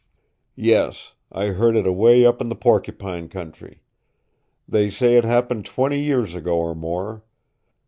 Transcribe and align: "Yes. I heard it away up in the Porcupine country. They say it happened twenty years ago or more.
"Yes. 0.55 1.13
I 1.31 1.49
heard 1.49 1.75
it 1.75 1.85
away 1.85 2.25
up 2.25 2.41
in 2.41 2.49
the 2.49 2.55
Porcupine 2.55 3.29
country. 3.29 3.83
They 4.67 4.89
say 4.89 5.15
it 5.15 5.23
happened 5.25 5.63
twenty 5.67 5.99
years 6.01 6.33
ago 6.33 6.57
or 6.57 6.73
more. 6.73 7.23